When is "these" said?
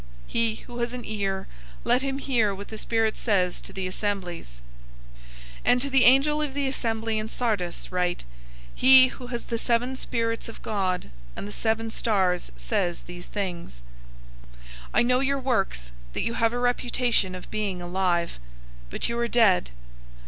13.03-13.27